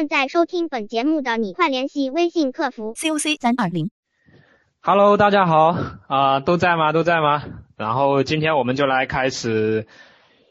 [0.00, 3.90] 正在收听本节目的你，快联系微信客服 COC 三二零。
[4.80, 5.76] Hello，大家好
[6.08, 6.94] 啊、都在吗？
[6.94, 7.44] 都在吗？
[7.76, 9.86] 然后今天我们就来开始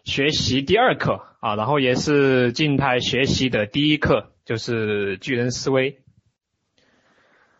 [0.03, 5.97] 学习第二课啊，然后也是静态学习的第一课，就是巨人思维。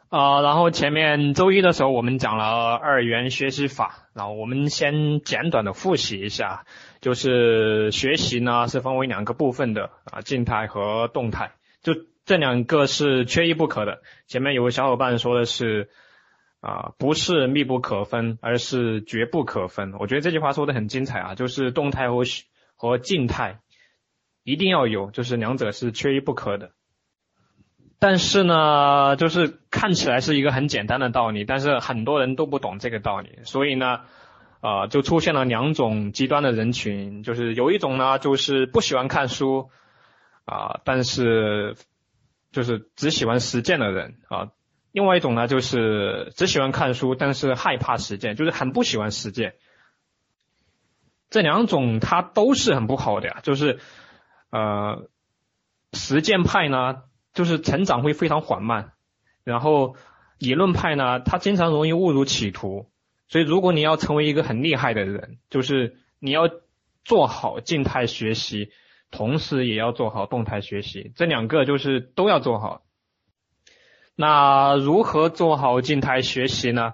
[0.09, 6.65] 啊，然后前面周一的时候我们讲了二元学习法，然后我们先简短的复习一下，
[7.01, 11.53] 就是学习呢是分为两个部分的啊，静态和动态，
[11.93, 14.01] 就这两个是缺一不可的。
[14.27, 15.89] 前面有个小伙伴说的是。
[16.61, 19.93] 啊，不是密不可分，而是绝不可分。
[19.97, 22.23] 我觉得这句话说的很精彩啊，就是动态和
[22.75, 23.61] 和静态
[24.43, 26.71] 一定要有，就是两者是缺一不可的。
[27.97, 34.01] 但是呢，就是看起来是一个很简单的道理，但是很多人都不懂这个道理，所以呢，
[34.59, 39.69] 呃，就出现了两种极端的人群，就是有一种呢，就是不喜欢看书
[40.49, 41.75] 啊，但是
[42.51, 44.51] 就是只喜欢实践的人啊。
[44.91, 49.53] 另外一种呢，就是只喜欢看书，但是害怕实践，就是很不喜欢实践。
[51.29, 53.79] 这两种它都是很不好的呀，就是
[54.49, 55.07] 呃，
[55.93, 57.03] 实践派呢，
[57.33, 58.93] 就是成长会非常缓慢，
[59.43, 59.95] 然后
[60.39, 62.89] 理论派呢，他经常容易误入歧途。
[63.27, 66.49] 所以如果你要成为一个很厉害的人，就是你要
[67.05, 68.71] 做好静态学习，
[69.11, 72.83] 同时也要做好动态学习，这两个就是都要做好。
[74.15, 76.93] 那如何做好静态学习呢？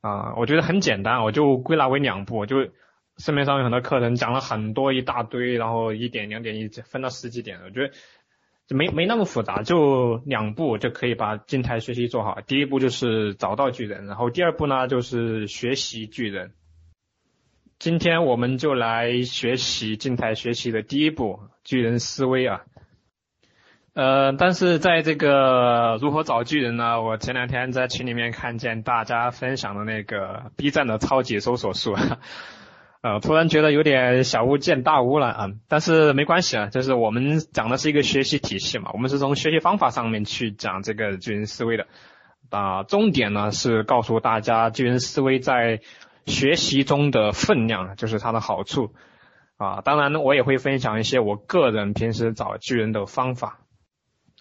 [0.00, 2.68] 啊、我觉得很简单，我就归纳为两步，就
[3.16, 12.40] 市面上有很多课程讲了很多一大堆，然后一点两点一分到十几点，我觉得没没那么复杂，就两步就可以把静态学习做好。
[12.46, 16.52] 第一步就是找到巨人，然后第二步呢就是学习巨人。
[17.78, 22.62] 今天我们就来学习静态学习的第一步，巨人思维啊。
[23.94, 27.02] 呃，但是在这个如何找巨人呢？
[27.02, 31.94] 我前两天在群里面看见大家分享的那个 B 站的超级搜索术，
[33.02, 41.86] 呃，突然觉得有点小巫见大巫了啊、但是没关系啊，就是我们讲的是一个学习体系嘛，我们是从学习方法上面去讲这个巨人思维的，
[42.50, 45.80] 啊、重点呢是告诉大家巨人思维在
[46.26, 48.94] 学习中的分量，就是它的好处
[49.56, 49.80] 啊。
[49.82, 53.60] 当然呢，我也会分享一些我个人平时找巨人的方法。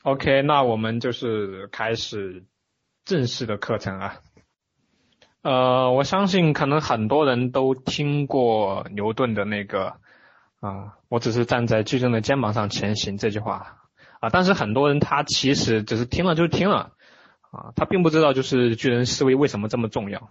[0.04, 2.46] OK，那我们就是开始
[3.06, 4.16] 正式的课程啊。
[5.42, 9.96] 呃，我相信可能很多人都听过牛顿的那个
[10.62, 13.80] 啊，我只是站在巨人的肩膀上前行这句话
[14.22, 16.94] 啊，但是很多人他其实只是听了就听了
[17.52, 20.30] 啊，他并不知道就是巨人思维为什么这么重要，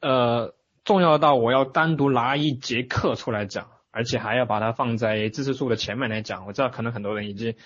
[0.00, 0.54] 呃，
[0.88, 6.46] 重要到我要单独拿一节课出来讲，而且还要把它放在知识树的前面来讲。
[6.46, 7.56] 我知道可能很多人已经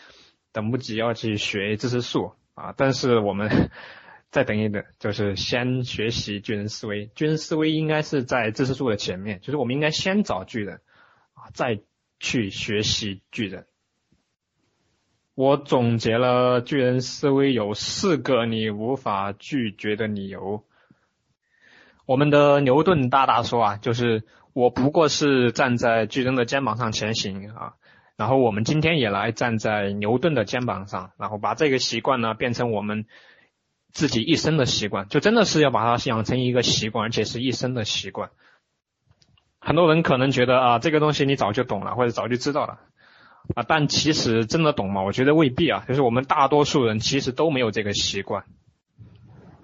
[0.50, 3.70] 等不及要去学知识树啊，但是我们
[4.32, 7.12] 再等一等，就是先学习巨人思维。
[7.14, 10.80] 巨人思维应该是在知识树的前面，就是我们应该先找巨人
[11.34, 11.78] 啊，再
[12.18, 13.66] 去学习巨人。
[15.36, 20.64] 我总结了巨人思维有四个你无法拒绝的理由。
[22.06, 27.74] 我们的牛顿大大说啊，就是我不过是站在巨人的肩膀上前行啊。
[28.16, 33.06] 然后我们今天也来站在牛顿的肩膀上，然后把这个习惯呢变成我们
[33.90, 38.30] 自己一生的习惯，就真的是要把它养成一个习惯，而且是一生的习惯。
[39.58, 42.80] 很多人可能觉得啊，这个东西你早就懂了，或者早就知道了
[43.54, 45.02] 啊，但其实真的懂吗？
[45.02, 48.44] 我觉得未必啊，就是我们大多数人其实都没有这个习惯。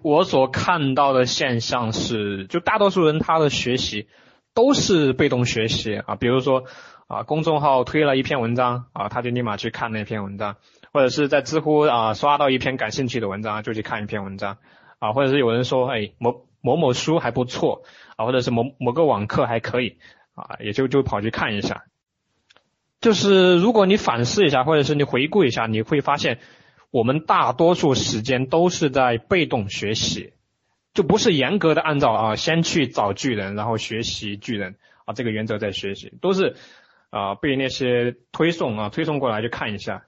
[0.02, 4.08] 我所看到的现象是，就大多数人他的学习
[4.54, 6.64] 都是被动学习啊，比如说。
[7.08, 10.56] 啊，公众号推了一篇文章啊，他就立马去看那篇文章，
[10.92, 14.58] 或者是在知乎啊刷到一篇感兴趣的文章，就去看一篇文章
[14.98, 17.82] 啊，或者是有人说，哎，某某某书还不错
[18.16, 19.96] 啊，或者是某某个网课还可以
[20.34, 21.84] 啊，也就就跑去看一下。
[23.00, 26.38] 就是如果你反思一下，或者是你回顾一下，你会发现，
[26.90, 30.32] 我们大多数时间都是在被动学习，
[30.94, 36.56] 就不是严格的按照啊先去找巨人，然后学习巨人啊这个原则在学习，都是。
[37.10, 40.04] 啊，被那些推送啊推送过来就看一下。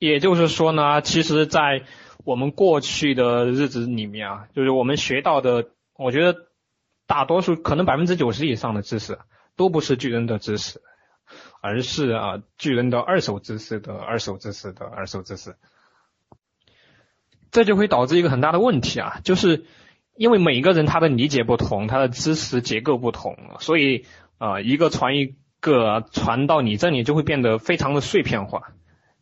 [0.00, 1.84] 也就是说呢，其实，在
[2.24, 6.48] 我们过去的日子里面啊，就是我们学到的，我觉得
[7.06, 9.20] 大多数可能百分之九十以上的知识
[9.54, 10.80] 都不是巨人的知识，
[11.66, 15.56] 而是啊巨人的二手知识的二手知识的二手知识。
[17.50, 19.66] 这就会导致一个很大的问题啊，就是
[20.14, 24.04] 因为每个人他的理解不同，他的知识结构不同，所以。
[24.38, 28.74] 啊、一个传一个传到你这里就会变得非常的碎片化，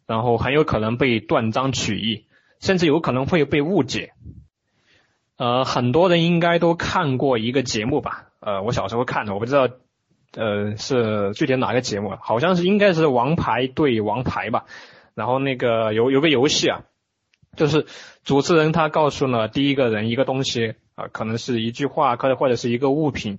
[0.08, 2.26] 然后很有可能被断章取义，
[2.58, 4.12] 甚至有可能会被误解。
[5.36, 8.32] 呃，很多人应该都看过一个节目吧？
[8.40, 9.68] 呃，我小时候看的，我不知道，
[10.34, 12.16] 呃，是具体哪个节目？
[12.20, 14.64] 好像是应该是王牌对王牌吧。
[15.14, 16.82] 然后那个有有个游戏啊，
[17.56, 17.86] 就是
[18.24, 23.38] 主持人他告诉了第一个人一个东西啊，可能是一句话，可能或者是一个物品。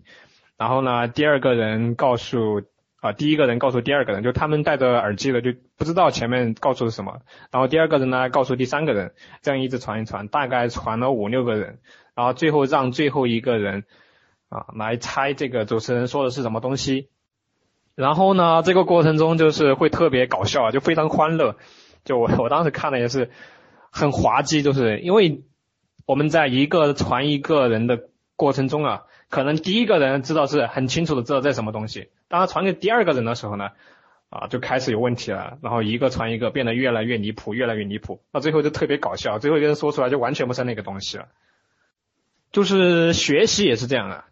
[0.58, 2.64] 然后呢，第二个人告诉。
[3.02, 7.20] 啊，第一个人告诉第二个人，就他们戴着耳机的，就不知道前面告诉了什么。
[7.52, 9.14] 然后第二个人呢，告诉第三个人，
[9.44, 11.78] 这样一直传一传，大概传了五六个人，
[12.16, 13.84] 然后最后让最后一个人
[14.50, 17.10] 啊来猜这个主持人说的是什么东西。
[17.96, 21.56] 然后呢，这个过程中就是会特别搞笑啊，就非常欢乐。
[22.04, 23.32] 就我我当时看的也是
[23.90, 25.44] 很滑稽，就是因为
[26.06, 32.10] 我们在一个传一个人的过程中啊，可能第一个人知道是很清楚的知道这什么东西。
[32.28, 33.70] 当他传给第二个人的时候呢，
[34.30, 41.28] 啊，就开始有问题了，然后一个传一个，变得越来越离谱，越来越离谱，到最后就特别搞笑，最后一个人说出来就完全不是那个东西了。
[42.52, 44.26] 就是学习也是这样的，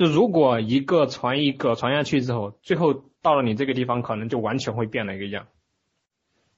[0.00, 5.46] 就如果一个传一个传下去之后，最后到了你这个地方，可能就完全会变了一个样。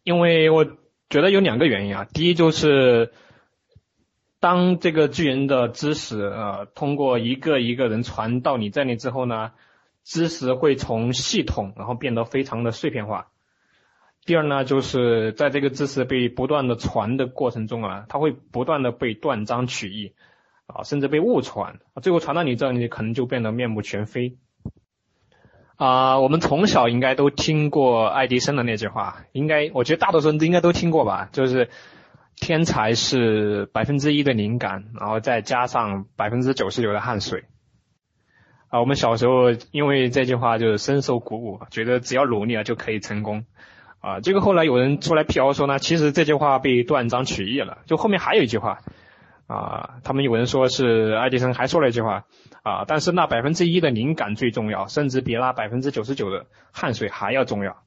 [0.04, 0.64] 因为我
[1.10, 3.12] 觉得有两个原因啊，第一就是
[4.38, 9.50] 当这个巨人的知识呃通过一个一个人传到你这里之后呢。
[10.04, 13.28] 知识会从系统，然后变得非常的碎片化。
[14.24, 20.12] 第二呢，就是在这个知识被不断的传的过程中啊，它会不断的被断章取义，
[20.66, 24.38] 啊，甚至被误传，最后传到你这里，可能就变得面目全非。
[25.76, 31.70] 啊，我们从小应该都听过爱迪生的那句话，应该，我觉得大多数人都应该都听过吧，就是
[32.36, 37.44] 天才是百分之一的灵感，然后再加上百分之九十九的汗水。
[38.68, 43.44] 啊，我们小时候因为这句话就是深受鼓舞，觉得只要努力了就可以成功。
[43.98, 48.80] 啊，结果后来有人出来辟谣说呢，其实这句话被断章取义了，就后面还有一句话。
[49.46, 52.24] 啊，他们有人说是爱迪生还说了一句话。
[52.62, 57.82] 啊，但是那百分之一的灵感最重要，甚至比那百分之九十九的汗水还要重要。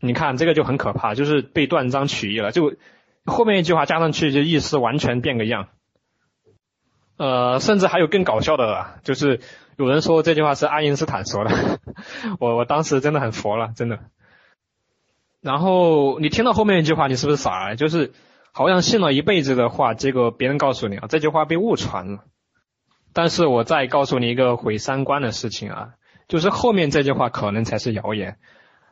[0.00, 2.74] 你看这个就很可怕，就是被断章取义了，就
[3.26, 5.68] 后面一句话加上去就意思完全变个样。
[7.18, 9.40] 呃，甚至还有更搞笑的，就是。
[9.76, 11.80] 有人说这句话是爱因斯坦说的，
[12.38, 13.98] 我我当时真的很服了，真的。
[15.40, 17.74] 然后你听到后面一句话，你是不是傻？
[17.76, 18.12] 就是
[18.52, 22.24] 好像信了一辈子的话，结果别人告诉你啊，这句话被误传了。
[23.12, 25.88] 但是我再告诉你一个毁三观的事情啊，
[26.28, 28.38] 就是后面这句话可能才是谣言。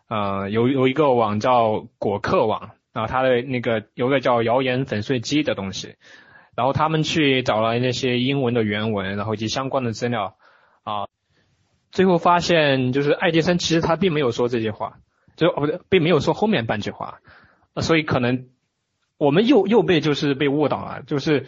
[0.08, 5.96] 呃，有有一个网叫果客网啊，它的那个有个叫谣言粉碎机的东西，
[6.56, 10.36] 然后他们去找了那些英文的原文，然后以及相关的资料。
[10.82, 11.06] 啊，
[11.92, 15.00] 最后发现就是爱迪生其实他并没有说这句话，
[15.36, 17.18] 就哦不对，并没有说后面半句话，
[17.82, 18.46] 所以可能
[19.18, 21.46] 我们又又被就是被误导了，就是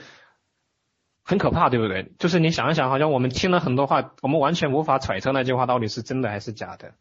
[1.25, 2.12] 很可怕，对不对？
[2.19, 6.93] 就是你想一想，好像我们听了很多话，我们完全无法揣测那句话到底是真的还是假的。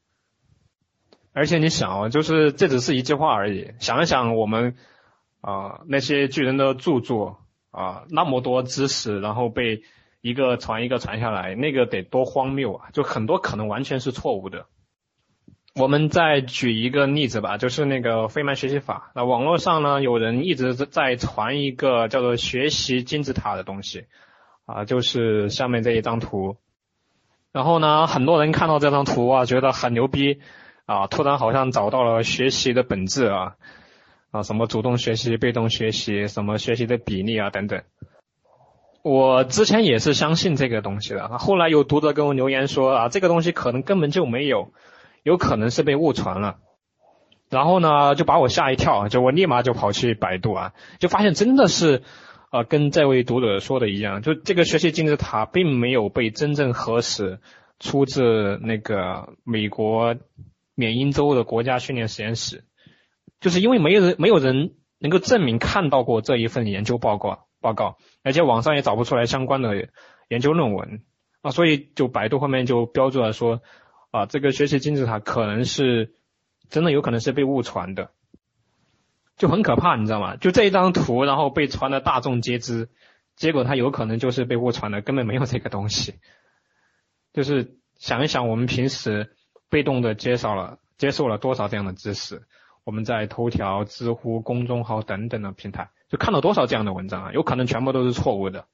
[1.33, 4.75] 而且你想啊，就是这只是一句话而已，想一想我们
[5.42, 7.39] 啊那些巨人的著作
[7.71, 9.81] 啊那么多知识，然后被。
[10.21, 12.89] 一个传一个传下来，那个得多荒谬啊！
[12.92, 14.66] 就很多可能完全是错误的。
[15.80, 19.12] 我们再举一个例子吧，就是那个费曼学习法。
[19.16, 24.04] 那网络上呢，有人一直在传一个叫做学习金字塔的东西
[24.66, 26.57] 啊，就是下面这一张图。
[27.54, 30.42] 然后呢，很多人看到这张图啊，觉得很牛逼
[30.86, 33.56] 啊，突然好像找到了学习的本质啊
[34.31, 37.81] 啊，什么主动学习、被动学习，什么学习的比例啊等等。
[39.02, 44.74] 我之前也是相信这个东西的，后来有读者跟我留言说啊，这个东西可能根本就没有，
[45.30, 46.57] 有可能是被误传了，
[47.50, 52.02] 然后呢就把我吓一跳，就我立马就跑去百度啊，就发现真的是，
[52.52, 57.40] 呃，跟这位读者说的一样，就这个学习金字塔并没有被真正核实
[57.80, 60.16] 出自那个美国
[60.74, 62.64] 缅因州的国家训练实验室，
[63.40, 67.98] 就是因为没有人没有人能够证明看到过这一份研究报告报告。
[68.24, 69.90] 而且网上也找不出来相关的
[70.28, 71.04] 研究论文
[71.42, 73.62] 啊，所以就百度后面就标注了说
[74.11, 76.13] 啊，这个学习金字塔可能是
[76.69, 78.11] 真的有可能是被误传的，
[79.37, 80.35] 就很可怕，你知道吗？
[80.35, 82.89] 就这一张图，然后被传的大众皆知，
[83.35, 86.16] 结果它有可能就是被误传的，根本没有这个东西。
[87.33, 89.35] 就是想一想，我们平时
[89.69, 92.42] 被动的接受了接受了多少这样的知识？
[92.83, 95.92] 我们在头条、知乎、公众号等等的平台。
[96.07, 97.31] 就看了多少这样的文章啊？
[97.33, 98.66] 有可能全部都是错误的。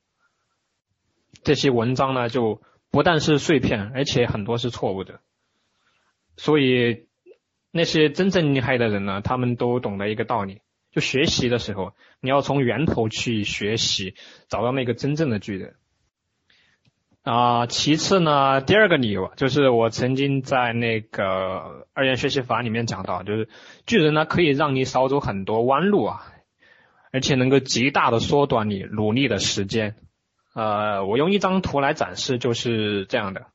[1.44, 2.62] 这些文章呢，就
[2.96, 5.20] 不但是碎片，而且很多是错误的。
[6.38, 7.08] 所以，
[7.72, 10.62] 那些真正厉害的人呢，他们都懂得一个道理，
[10.94, 14.16] 就学习的时候，你要从源头去学习，
[14.48, 15.76] 找到那个真正的巨人。
[17.24, 23.50] 啊，其次呢，第二个理由就是我曾经在那个二元学习法里面讲到，就是
[23.86, 26.26] 巨人呢可以让你少走很多弯路啊，
[27.12, 29.98] 而且能够极大的缩短你努力的时间。
[30.56, 33.48] 呃，我用一张图来展示，就是这样的。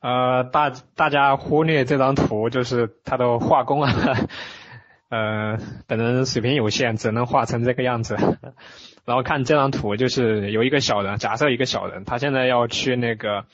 [0.00, 3.92] 呃，大大家忽略这张图，就是它的画工啊，
[5.10, 5.58] 呃，
[5.88, 8.16] 本人水平有限，只能画成这个样子。
[9.04, 13.46] 然后看这张图，就是有一个小人，假设一个小人，他现在要去那个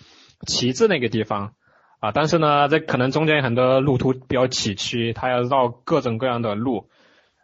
[0.47, 1.55] 旗帜那个地方
[2.01, 6.91] 啊，但是呢，这可能中间很多路途比较崎岖，他要绕各种各样的路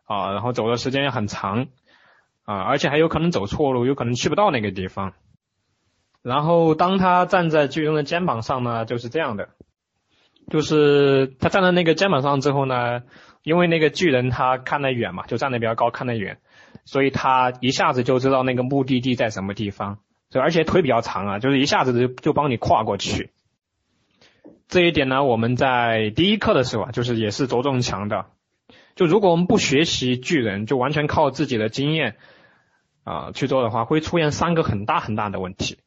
[0.05, 1.69] 啊，然后走的时间也很长
[2.45, 5.15] 啊，而且还有可能走错路，有可能去不到那个地方。
[6.23, 9.51] 然后当他站在巨人的肩膀上呢，就是这样的，
[10.51, 13.03] 就是他站在那个肩膀上之后呢，
[13.43, 16.39] 因为那个巨人他看得远嘛，就站得比较高，看得远，
[16.87, 19.99] 所以他一下子就知道那个目的地在什么地方，
[20.31, 23.31] 所以而且腿比较长啊，就是一下子就就帮你跨过去。
[24.67, 28.31] 这一点呢，我们在第一课的时候啊，就是也是着重强调，
[28.97, 32.17] 就如果我们不学习巨人，就完全靠自己的经验
[33.05, 35.79] 啊去做的话，会出现三个很大很大的问题。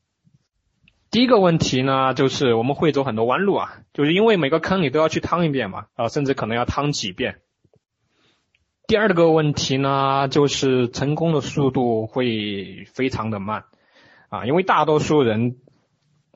[1.09, 7.39] 第一个问题呢，就是我们会走很多弯路啊，就是因为每个坑你都要去趟一遍嘛，啊，甚至可能要趟几遍。
[8.87, 13.65] 第二个问题呢，就是成功的速度会非常的慢
[14.29, 15.57] 啊，因为大多数人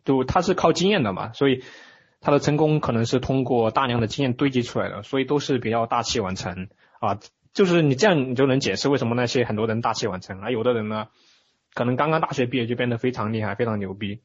[0.03, 1.63] 就他是靠经验的嘛，所以
[2.21, 6.69] 他的成功可能是通过大量的经验堆积出来的，所以都是比较大器晚成
[6.99, 7.19] 啊。
[7.53, 11.07] 就是你这样你就能解释为什么那些很多人大器晚成，而有的人呢，
[11.73, 14.21] 可能刚刚大学毕业就变得非常厉害，非常牛逼。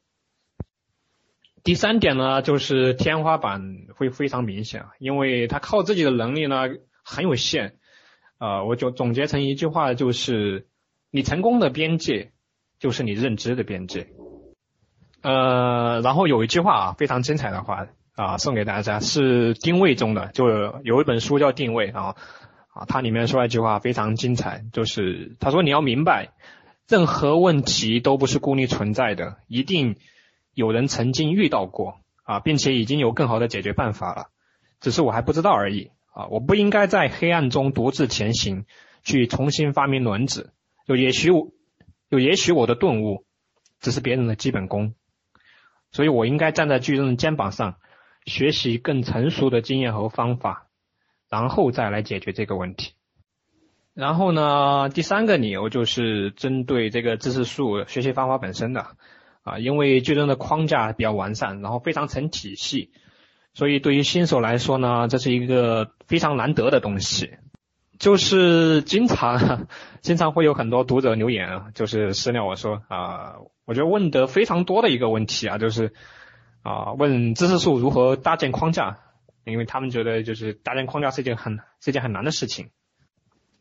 [1.63, 6.69] 第三点呢，就是天花板会非常明显，因为他靠自己的能力呢
[7.03, 7.75] 很有限，
[8.37, 10.67] 啊，我就总结成一句话，就是
[11.11, 12.31] 你成功的边界
[12.79, 14.07] 就是你认知的边界，
[15.21, 20.47] 呃，然后有一句话啊，非常精彩的话啊，送给大家，是定位中的，就
[20.83, 22.15] 有一本书叫定位啊，
[22.77, 26.33] 啊，它里面说了一句话非常精彩，就是他说你要明白，
[26.87, 29.95] 任何问题都不是孤立存在的，一定。
[30.53, 34.29] 有人曾经遇到过啊，并且已经有更好的解决办法了，
[34.79, 36.25] 只是我还不知道而已啊！
[36.31, 38.65] 我不应该在黑暗中独自前行，
[39.03, 40.53] 去重新发明轮子。
[40.87, 41.51] 就也许我，
[42.09, 43.23] 有也许我的顿悟
[43.79, 44.95] 只是别人的基本功，
[45.91, 47.75] 所以我应该站在巨人的肩膀上，
[48.25, 50.66] 学习更成熟的经验和方法，
[51.29, 52.93] 然后再来解决这个问题。
[53.93, 58.87] 然后呢，第三个理由就是针对这个知识树学习方法本身的。
[59.43, 62.91] 啊，因为巨人的框架比较完善，然后非常成体系，
[63.53, 67.37] 所以对于新手来说呢，这是一个非常难得的东西。
[67.97, 69.67] 就是经常
[70.03, 75.93] 经常会有很多读者留言啊，就是私聊我说啊，我觉得问的非常多的一个问题啊，就是
[76.61, 78.99] 啊问知识树如何搭建框架，
[79.47, 82.69] 因为他们觉得就是搭建框架是一件很是一件很难的事情。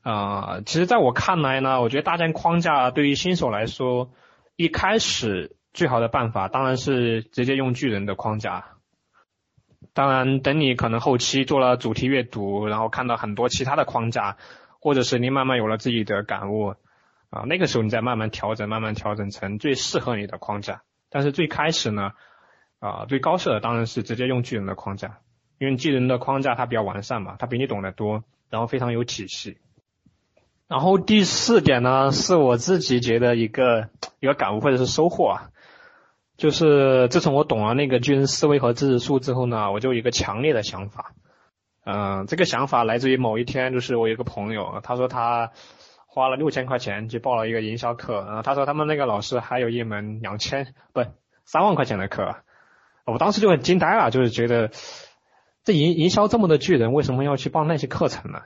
[0.02, 4.11] 啊，其实在我看来呢，我觉得搭建框架对于新手来说，
[4.57, 5.57] 一开始。
[5.76, 8.64] 最好的办法当然是直接用巨人的框架。
[9.93, 14.38] 当然，等你可能后期做了主题阅读，然后看到很多其他的框架，
[14.81, 16.76] 或者是你慢慢有了自己的感悟，
[17.28, 20.81] 啊，那个时候你再慢慢调整，慢慢调整成最适合你的框架。
[21.11, 22.12] 但是最开始呢，
[22.78, 25.19] 啊，最高效的当然是直接用巨人的框架，
[25.58, 29.58] 因为巨人的框架它比较完善嘛，它比你懂得多，然后非常有体系。
[30.68, 33.88] 然后第四点呢，是我自己觉得一个
[34.20, 35.50] 一个感悟或者是收获啊。
[36.36, 41.14] 就是自从我懂了那个巨人思维和知识树之后呢，我就有一个强烈的想法。
[41.84, 45.52] 嗯，这个想法来自于某一天，就是我有个朋友，他说他
[46.06, 51.02] 花了六千块钱去报了一个营销课，然后他说他们那个老师还有一门两千不
[51.44, 52.36] 三万块钱的课，
[53.04, 54.72] 我当时就很惊呆了，就是觉得
[55.66, 58.40] 这营营销这么的巨人，为什么要去报那些课程呢？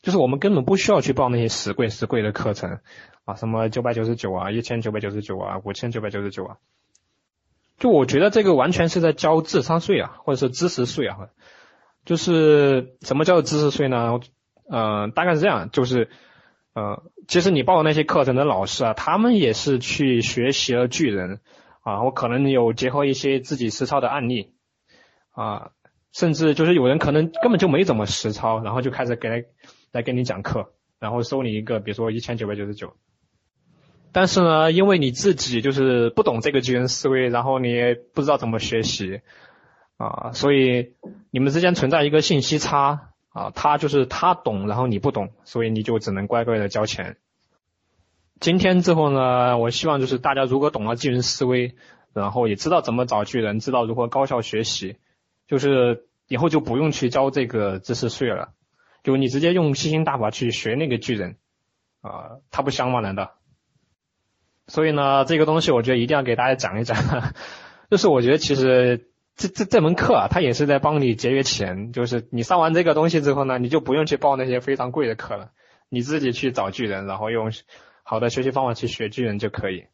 [0.00, 2.78] 就是我们根本不需要去报那些死贵死贵的课程
[3.26, 6.56] 啊，什么九百九十九啊，一千九百九十九啊，五千九百九十九啊。
[7.78, 11.28] 就我觉得这个完全是在交智商税啊，或者是知识税啊。
[12.06, 14.18] 就是什么叫做知识税呢？
[14.70, 16.08] 呃，大概是这样，就是
[16.72, 21.40] 呃，其实你报的那些课程的老师啊，他们也是去学习了巨人
[21.82, 24.54] 啊，我可能有结合一些自己实操的案例
[25.32, 25.72] 啊，
[26.16, 29.44] 甚至就是有人可能根本就没怎么实操，然后就开始给来
[29.92, 32.94] 来给你讲课，然后收你一个，比如说一千九百九十九。
[34.12, 39.20] 但是呢，因为你自己就是不懂这个巨人思维，然后你也不知道怎么学习，
[39.98, 40.94] 啊，所以
[41.30, 47.18] 你们之间存在一个信息差啊，他就是他懂，然后你不懂，所以你就只能乖乖的交钱。
[48.40, 51.74] 今天之后呢，我希望就是大家如果懂了巨人思维，
[52.14, 54.96] 然后也知道怎么找巨人，知道如何高效学习，
[55.46, 58.52] 就是以后就不用去交这个知识税了，
[59.02, 61.36] 就你直接用吸星大法去学那个巨人，
[62.00, 63.00] 啊，他不香吗？
[63.00, 63.34] 难道？
[64.68, 66.96] 所以呢，这个东西我觉得一定要给大家讲一讲，
[67.90, 75.50] 就是我觉得其实这这这门课啊，它也是在帮你节约钱，就是你上完这个东西之后呢，你就不用去报那些非常贵的课了，
[75.88, 77.52] 你自己去找巨人，然后用。
[78.08, 79.86] 好的学习方法去学巨人就可以，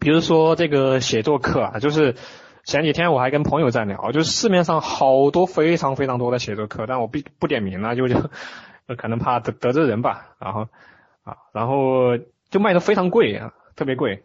[0.00, 2.16] 比如说这个写作课啊，就是
[2.64, 8.30] 前几天我还跟朋友在聊，就是市面上好多非常非常多的写作课，但我不不点名了，就就
[8.96, 10.68] 可能怕得得罪人吧，然后
[11.22, 12.18] 啊，然后
[12.50, 14.24] 就卖的非常贵啊，特别贵，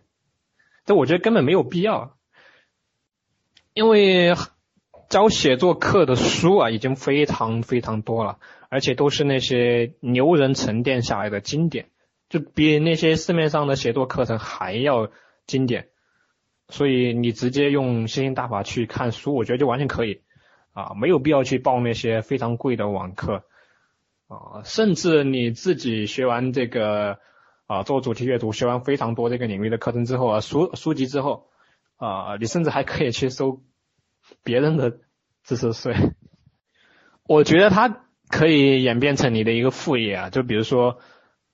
[0.86, 2.15] 这我觉得根本没有必要，
[3.74, 4.36] 因为
[5.10, 8.38] 教写作课的书啊已经非常非常多了，
[8.69, 11.88] 而且都是那些牛人沉淀下来的经典。
[12.29, 15.10] 就比那些市面上的写作课程还要
[15.48, 15.88] 经典，
[16.69, 20.21] 所以你直接用星星大法去看书，我觉得就完全可以
[20.73, 23.43] 啊，没有必要去报那些非常贵的网课
[24.27, 27.17] 啊，甚至你自己学完这个
[27.65, 31.49] 啊做主题阅读，学完非常多这个领域的课程之后啊书书籍之后
[31.97, 33.61] 啊，你甚至还可以去收
[34.43, 34.99] 别人的
[35.43, 35.95] 知识税，
[37.23, 40.99] 我觉得它可以演变成你的一个副业啊，就比如说。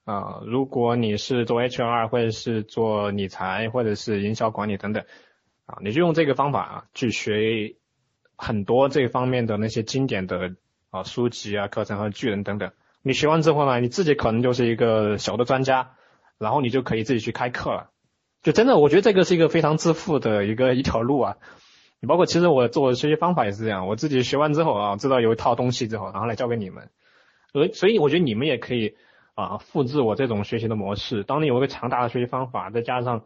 [0.06, 5.04] 啊，如果你是做 HR 或者是做理财或者是营销管理等等，
[5.66, 7.76] 啊，你就用这个方法啊去学
[8.36, 10.54] 很多这方面的那些经典的
[10.92, 12.72] 啊书籍啊课程和巨人等等。
[13.02, 15.96] 你学完之后呢，你自己可能就是一个小的专家，
[16.38, 17.90] 然后你就可以自己去开课了。
[18.44, 21.38] 就真的，我觉得这个是一个非常致富的一个一条路啊。
[22.00, 26.92] 你包括其实我做学习方法也是这样，我自己学完之后啊，知道有一套东西之后，然后来教给你们。
[27.52, 28.96] 所所以我觉得你们也可以。
[29.36, 31.24] 啊，复制我这种学习的模式。
[31.24, 33.24] 当你有一个强大的学习方法，再加上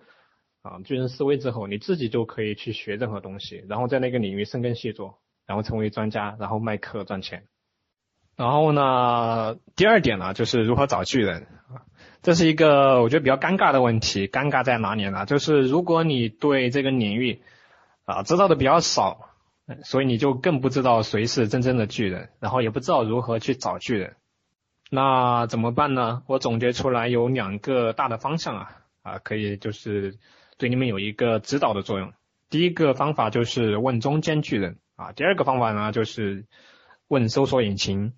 [0.64, 7.44] 啊巨人思维之后，你自己就可以去学任何东西，然后在那个领域深耕细作，然后成为专家，然后卖课赚钱。
[8.36, 11.86] 然后呢，第二点呢，就是如何找巨人啊，
[12.22, 14.28] 这是一个我觉得比较尴尬的问题。
[14.28, 15.26] 尴尬在哪里呢？
[15.26, 17.42] 就是如果你对这个领域
[18.06, 19.30] 啊知道的比较少，
[19.84, 24.16] 所以你就更不知道谁是真正的巨人，然后也不知道如何去找巨人。
[24.92, 26.24] 那怎么办呢？
[26.26, 28.72] 我总结出来有两个大的方向啊，
[29.04, 30.18] 啊，可以就是
[30.58, 32.12] 对你们有一个指导的作用。
[32.50, 36.46] 第一个方法就是问中间巨人啊，第二个方法呢就是
[37.08, 38.14] 问搜索引擎。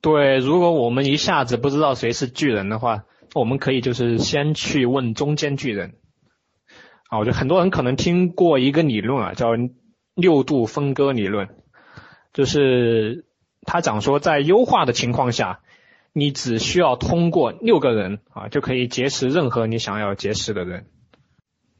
[0.00, 5.94] 对，如果我们一下子不知道谁是巨人的话，我们可以就是先去问中间巨人。
[7.08, 9.50] 啊，我觉得很多人可能听过一个理论啊，叫
[10.16, 11.48] 六度分割理论，
[12.32, 13.26] 就是
[13.62, 15.60] 他讲说在优化的情况下。
[16.18, 20.86] 你只需要通过六个人啊，就可以结识任何你想要结识的人。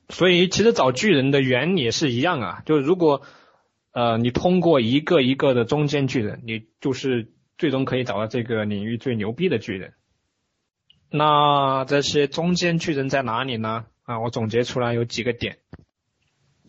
[0.09, 3.23] 所以其实找巨人的原理是一样啊，就是如果
[3.93, 9.93] 呃你通过一个一个的中间巨人，你就是最终可以找到这个领域最牛逼的巨人。
[11.11, 13.87] 那这些中间巨人在哪里呢？
[14.05, 15.59] 啊，我总结出来有几个点。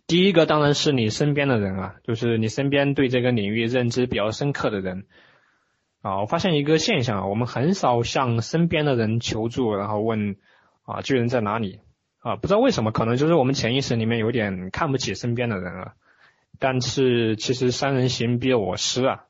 [0.08, 5.06] 第一个当然是你身边的人啊，就是你身边对这个领域认知比较深刻的人。
[6.02, 10.38] 啊，我发现一个现象啊，我们很少向身边的人求助，然后问
[10.84, 11.82] 啊巨人在哪里
[12.20, 12.38] 啊？
[12.38, 15.94] 不知道为什么，可能就是我们潜意识里面有点看不起身边的人了。
[16.58, 19.26] 但是其实三人行必有我师啊，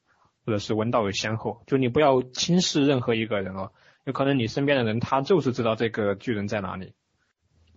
[0.46, 3.72] 或者是闻道有先后，就你不要轻视任何一个人哦，
[4.06, 6.94] 有可能你身边的人他就是知道这个巨人在哪里。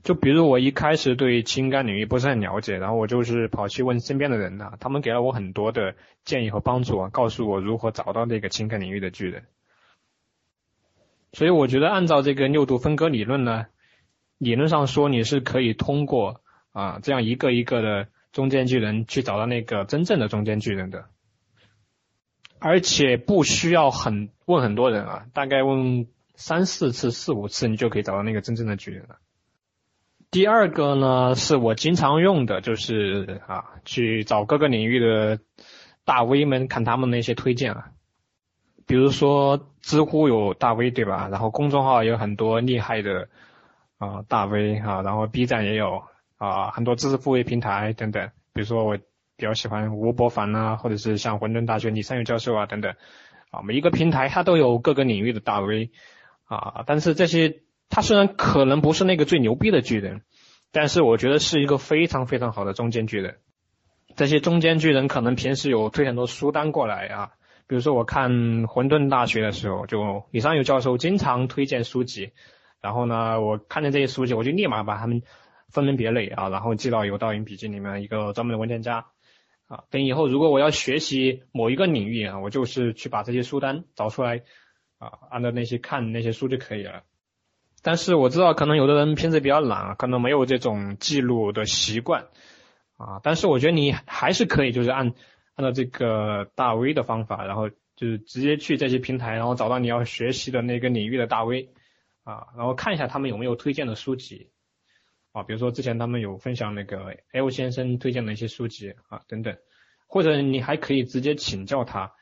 [0.02, 9.44] 就比如我一开始对情感领域不是很了解，然后我就是跑去问身边的人啊，他们给了我很多的建议和帮助啊，告诉我如何找到那个情感领域的巨人。
[11.32, 13.66] 所以我觉得按照这个六度分割理论呢，
[14.38, 16.40] 理论上说你是可以通过
[16.72, 21.06] 啊这样一个一个的中间巨人去找到那个真正的中间巨人的，
[22.58, 29.18] 而且不需要很问很多人啊，大概问三四次、四五次，你就可以找到那个真正的巨人了。
[30.32, 35.38] 第二个呢，是我经常用的，就是啊，去找各个领域的
[36.06, 37.90] 大 V 们，看他们那些推荐啊。
[38.86, 41.28] 比如说知乎有大 V 对吧？
[41.30, 43.28] 然后公众号有很多厉害的
[43.98, 46.02] 啊大 V 啊，然后 B 站也有
[46.38, 48.30] 啊很多知识付费平台等等。
[48.54, 52.94] 比如说我比较喜欢吴伯凡啊，或者是像混沌大学李善友教授啊等等
[53.50, 55.90] 啊，每一个平台它都有各个领域的大 V
[56.46, 57.60] 啊，但是这些。
[57.94, 60.22] 他虽然可能不是那个最牛逼的巨人，
[60.72, 63.36] 但是我觉得是一个非常非常好的中间巨人。
[64.16, 67.32] 这些中间巨人可能平时有推很多书单过来啊，
[67.66, 72.32] 比如说我看混沌大学的时候，就李尚友教授经常推荐书籍，
[72.80, 75.20] 然后呢，我看见这些书籍，我就立马把它们
[75.68, 79.04] 分门别类啊，然后记到有道云笔记里面一个专门的文件夹
[79.68, 84.40] 啊，等以后如果我要学习某一个领域啊，我就是去把这些书单找出来
[84.96, 87.02] 啊，按照那些看那些书就可以了。
[87.82, 92.28] 但是我知道可能有的人平时比较懒，可能没有这种记录的习惯。
[92.96, 95.12] 啊，但是我觉得你还是可以，就是按
[95.54, 101.70] 按照这个大 V 的方法，然后就是直接去这些平台，然后找到你要学习的那个领域的大 V，
[102.22, 104.50] 啊，然后看一下他们有没有推荐的书籍，
[105.32, 109.56] 啊，比如说之前他们有分享那个 L 先生推荐的一些书籍啊等等，
[110.06, 112.12] 或者你还可以直接请教他，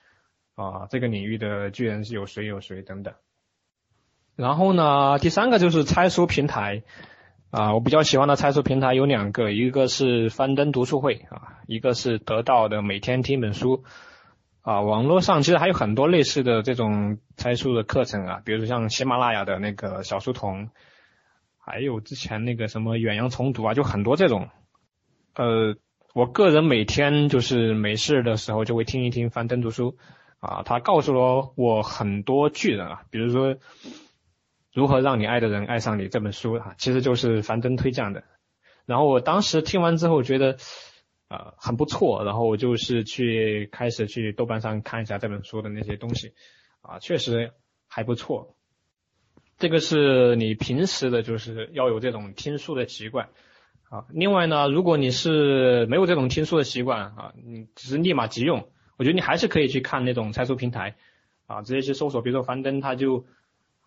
[0.55, 3.13] 啊，这个领域的巨人是有谁有谁等等。
[4.41, 6.83] 然后呢，第三个就是猜书平台。
[7.51, 13.83] 啊，我比较喜欢的猜书平台有两个，一个是翻登读书会啊，一个是得到的每天听一本书
[14.63, 14.83] 啊。
[14.83, 20.71] 网络上其实还有很多类似的这种猜书的课程啊，比如说像喜马拉雅的那个小书童，
[21.59, 24.49] 还有之前那个什么远洋重读啊，就很多这种。
[25.35, 25.75] 呃，
[26.15, 29.97] 我个人每天就是没事的时候就会听一听翻登读书
[30.39, 33.57] 啊，他告诉了我很多巨人啊，比如说。
[34.73, 38.23] 如何让你爱的人爱上你这本书啊，其实就是樊登推荐的。
[38.87, 40.57] 然后我当时听完之后觉得，
[41.29, 42.25] 呃，很不错。
[42.25, 46.35] 然后我就是去开始去豆瓣上看一下这本书的那些东西，
[46.83, 47.53] 啊，确实
[47.89, 48.55] 还不错。
[49.59, 53.31] 这个是你平时的就是要有这种听书的习惯
[53.89, 54.07] 啊。
[54.11, 60.97] 另外呢，如果你是没有这种听书的习惯啊，你只是立马急用，我觉得你还是可以去看那种拆书平台
[61.47, 63.27] 啊，直接去搜索，比如说樊登，他就。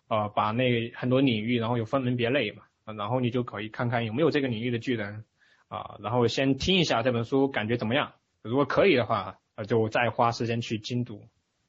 [0.08, 5.24] 呃，把那很多领域，然后有分门别类嘛，然后你就可以看看有没有这个领域的巨人
[5.68, 8.12] 啊，然后先听一下这本书，感觉怎么样？
[8.42, 11.22] 如果可以的话，呃，就再花时间去精读。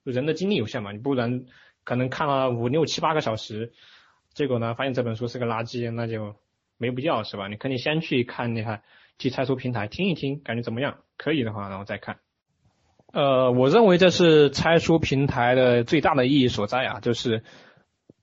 [0.03, 1.45] 人的精力有限嘛，你不然
[1.85, 3.71] 可能看了五六七八个小时，
[4.33, 6.35] 结果呢，发现这本书是个垃圾，那就
[6.77, 7.47] 没必要是吧？
[7.47, 8.83] 你肯定先去看那下，
[9.17, 10.97] 去拆书平台听一听，感觉怎么样？
[11.15, 12.17] 可以的话，然后再看。
[13.13, 17.41] 呃，我认为这是拆书平台的最大的意义所在啊，就是。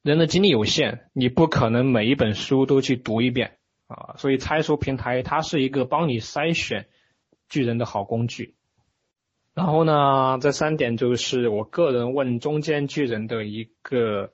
[0.02, 6.88] 人的精力有限，你不可能每一本书都去读一遍啊，所以拆书平台它是一个帮你筛选
[7.48, 8.56] 巨人的好工具。
[9.54, 14.32] 然后呢，这三点就是我个人问中间巨人的一个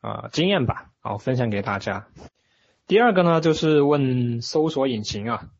[0.00, 2.08] 啊经验吧，好分享给大家。
[2.88, 5.50] 第二个呢，就是问搜索引擎啊，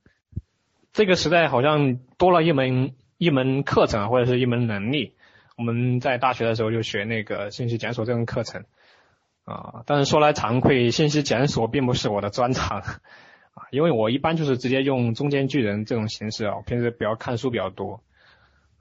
[0.92, 5.14] 这个时代好像多了一门一门课程或者是一门能力。
[5.56, 8.64] 我们在大学的时候就学那个信息检索这种课程。
[9.48, 12.80] 啊，但是说来惭愧，信息检索并不是我的专长。
[13.56, 18.02] 啊，因为我一般就是直接用中间巨人这种形式啊，我平时比较看书比较多。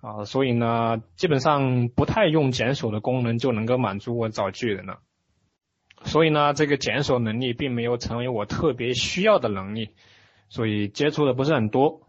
[0.01, 4.99] 啊，所以呢，基本上不太用检索的功能就能够满足我找巨人了，
[6.03, 9.91] 所以呢，这个检索能力并没有成为我特别需要的能力，
[10.49, 12.01] 所以接触的不是很多。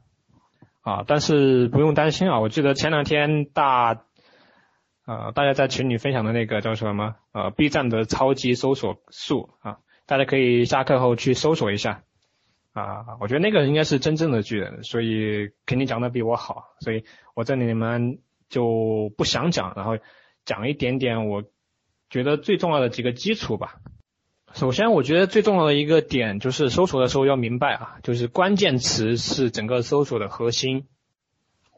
[0.81, 4.03] 啊，但是不用担心啊，我记得前两天大。
[5.09, 7.17] 呃，大家在群里分享的那个叫什么？
[7.33, 12.03] 呃，B 站的超级搜索术啊，大家可以下课后去搜索一下
[12.75, 13.17] 啊。
[13.19, 18.19] 我觉得那个应该是真正的巨人，所以肯定讲的比我好，所以我这里面
[18.51, 19.97] 就不想讲，然后
[20.45, 21.43] 讲一点点我
[22.11, 23.77] 觉得最重要的几个基础吧。
[24.53, 30.87] 首先，我觉得最重要的一个点就是搜索的时候要明白啊，就是关键词是整个搜索的核心。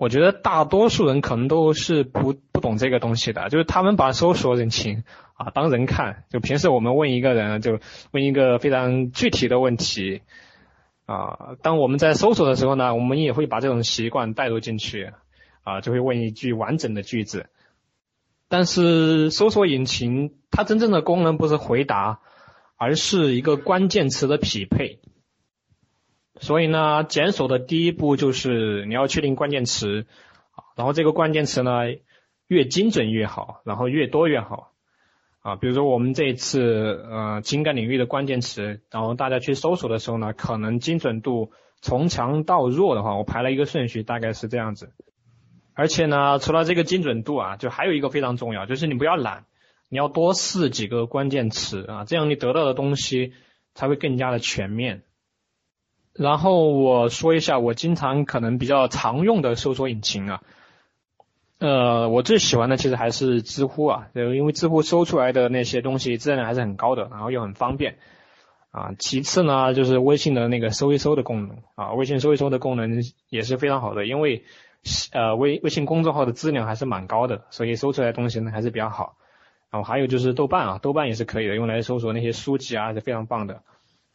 [0.00, 10.22] 我觉得大多数人可能都是不不懂这个东西的，就是他们把搜索引擎啊当人看，就平时我们问一个人，就问一个非常具体的问题
[11.04, 15.12] 啊，当我们在搜索的时候呢，我们也会把这种习惯带入进去
[15.64, 17.50] 啊，就会问一句完整的句子。
[18.48, 22.20] 但是搜索引擎它真正的功能不是回答，
[22.78, 24.98] 而是一个关键词的匹配。
[26.40, 30.06] 所以呢，检索的第一步就是你要确定关键词，
[30.74, 31.82] 然后这个关键词呢
[32.48, 34.72] 越精准越好，然后越多越好，
[35.40, 44.92] 啊，比如说我们这一次呃情感领域的关键词，然后大家去搜索的时候呢，可能精准度从强到弱的话，我排了一个顺序，大概是这样子。
[45.74, 49.44] 而且呢，除了这个精准度啊，就还有一个非常重要，就是你不要懒，
[49.90, 53.34] 你要多试几个关键词啊，这样你得到的东西
[53.74, 55.02] 才会更加的全面。
[56.12, 60.42] 然后我说一下我经常可能比较常用的搜索引擎啊，
[61.58, 67.98] 呃，我最喜欢的其实还是知乎啊，因为知乎搜出来的那些东西质量还是很高的，然后又很方便
[68.70, 68.92] 啊。
[68.98, 74.44] 其次呢，就是微信的那个搜一搜的功能啊，微信搜一搜的功能也是非常好的，因为
[75.12, 79.16] 呃微微信公众号的质量还是蛮高的，所以搜出来的东西呢还是比较好。
[79.70, 83.62] 然后还有就是豆瓣啊，豆瓣也是可以的，用来搜索那些书籍啊是非常棒的。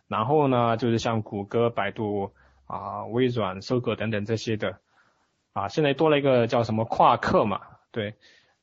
[0.07, 2.31] 然后呢，就是像谷歌、百度
[2.65, 4.79] 啊、微软、搜狗等等这些的
[5.53, 8.15] 啊，现在多了一个叫什么夸克嘛，对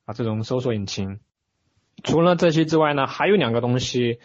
[0.04, 1.20] 啊，这种搜索引擎。
[2.04, 4.20] 除了这些之外呢，还有两个东西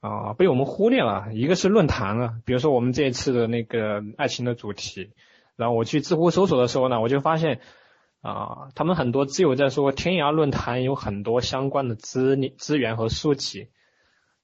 [0.00, 5.12] 啊被我们忽略了，一个是论坛啊，比如说我们这一次的那个爱情的主题，
[5.56, 7.60] 然后我去知乎搜索的时候呢，我就发现。
[8.24, 13.66] 啊，他们很多只有在说天涯论坛有很多相关的资资源和书籍，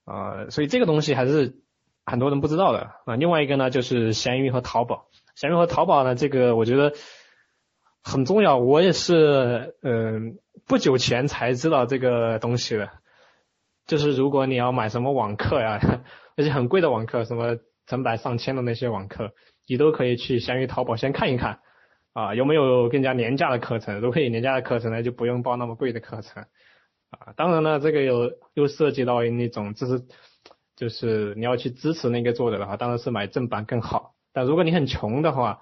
[0.04, 1.60] 啊，所以这个东西还是
[2.08, 3.16] 很多人不知道的啊。
[3.16, 6.92] 另外一个呢，就是闲鱼和淘宝，闲鱼和淘宝呢，这个我觉得
[8.02, 8.58] 很重要。
[8.58, 12.90] 我也是，嗯，不久前才知道这个东西的。
[13.86, 15.80] 就是如果你要买什么网课呀，
[16.36, 19.32] 那些很贵的网课，什么成百上千的那些网课，
[19.66, 21.60] 你都可以去闲鱼、淘宝先看一看。
[22.14, 24.00] 啊，有没有更加廉价的课程？
[24.00, 26.42] 如果有廉价的课程呢，就不用报那么贵的课程。
[27.10, 30.02] 啊，当然了，这个有又涉及到那种，就是
[30.78, 34.14] 就是你要去支持那个作者的话，当然是买正版更好。
[34.32, 35.60] 但如果你很穷的话，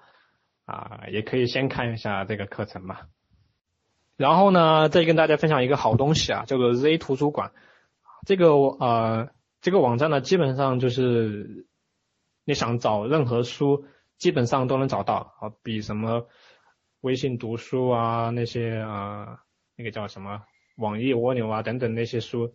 [0.65, 2.99] 啊，也可以先看一下这个课程嘛。
[4.15, 7.51] 然后呢，再跟大家分享一个好东西啊，叫做 Z 图书馆。
[8.27, 11.65] 这个呃，这个网站呢，基本上就是
[12.45, 13.85] 你想找任何书，
[14.17, 16.27] 基本上都能找到啊，比什么。
[17.01, 19.43] 微信读书啊，那些啊，
[19.75, 20.41] 那个叫什么
[20.77, 22.53] 网易蜗牛啊等等那些书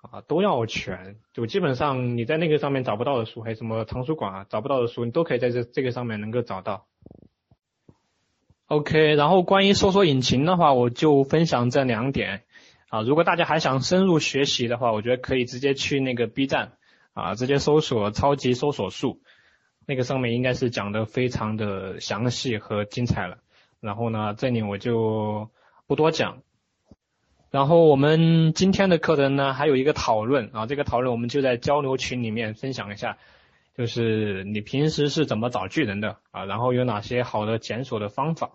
[0.00, 6.86] 啊都要全，就基本上你在那个上面找不到的书，还有什么藏书馆啊找不到的书，你都可以在这这个上面能够找到。
[8.66, 12.44] OK，然后关于搜索引擎的话，我就分享这两点
[12.88, 13.02] 啊。
[13.02, 16.78] 如果大家还想深入学习的话，我觉得可以直接去那个 B 站
[17.12, 19.20] 啊，直接搜索超级搜索术，
[19.86, 23.38] 那个上面应该是讲的非常的详细和精彩了。
[23.80, 25.50] 然后呢，这里我就
[25.86, 26.42] 不多讲。
[27.50, 33.18] 然后我们今天的课程呢，还有一个讨论啊，这个讨论我们就在交流群里面分享一下，
[33.76, 36.44] 就是你平时是怎么找巨人的啊？
[36.44, 38.52] 然后有哪些好的检索的方法？